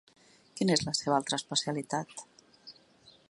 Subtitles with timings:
[0.59, 2.27] Quina és la seva altra especialitat?